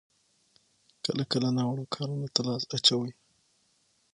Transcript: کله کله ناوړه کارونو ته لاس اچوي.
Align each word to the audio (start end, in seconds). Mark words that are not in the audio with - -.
کله 1.05 1.23
کله 1.31 1.49
ناوړه 1.57 1.85
کارونو 1.95 2.27
ته 2.33 2.41
لاس 2.47 2.63
اچوي. 2.75 3.11